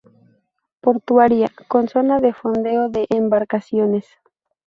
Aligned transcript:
Portuaria, 0.81 1.47
con 1.67 1.87
zona 1.87 2.19
de 2.19 2.33
fondeo 2.33 2.89
de 2.89 3.05
embarcaciones. 3.11 4.07